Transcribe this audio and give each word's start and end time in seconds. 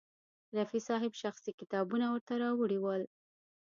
رفیع 0.59 0.81
صاحب 0.87 1.11
شخصي 1.21 1.51
کتابونه 1.59 2.05
ورته 2.09 2.33
راوړي 2.43 2.79
ول. 2.81 3.03